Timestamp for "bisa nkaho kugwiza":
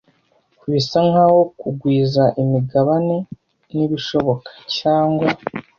0.71-2.23